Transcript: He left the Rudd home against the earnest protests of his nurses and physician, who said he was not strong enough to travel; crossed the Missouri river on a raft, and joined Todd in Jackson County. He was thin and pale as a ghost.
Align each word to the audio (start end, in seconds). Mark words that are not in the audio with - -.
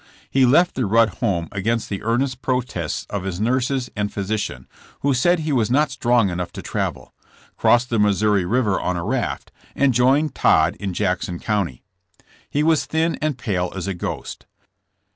He 0.31 0.47
left 0.47 0.73
the 0.73 0.87
Rudd 0.87 1.09
home 1.21 1.47
against 1.51 1.87
the 1.87 2.01
earnest 2.01 2.41
protests 2.41 3.05
of 3.11 3.21
his 3.23 3.39
nurses 3.39 3.91
and 3.95 4.11
physician, 4.11 4.67
who 5.01 5.13
said 5.13 5.37
he 5.41 5.51
was 5.51 5.69
not 5.69 5.91
strong 5.91 6.31
enough 6.31 6.51
to 6.53 6.63
travel; 6.63 7.13
crossed 7.55 7.91
the 7.91 7.99
Missouri 7.99 8.43
river 8.43 8.79
on 8.81 8.97
a 8.97 9.03
raft, 9.05 9.51
and 9.75 9.93
joined 9.93 10.33
Todd 10.33 10.75
in 10.77 10.95
Jackson 10.95 11.37
County. 11.37 11.83
He 12.49 12.63
was 12.63 12.85
thin 12.87 13.13
and 13.21 13.37
pale 13.37 13.71
as 13.75 13.85
a 13.85 13.93
ghost. 13.93 14.47